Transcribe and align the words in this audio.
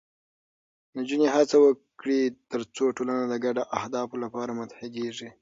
نجونې 0.97 1.27
هڅه 1.35 1.55
وکړي، 1.65 2.19
ترڅو 2.51 2.85
ټولنه 2.97 3.23
د 3.27 3.33
ګډو 3.45 3.63
اهدافو 3.79 4.15
لپاره 4.23 4.57
متحدېږي. 4.59 5.29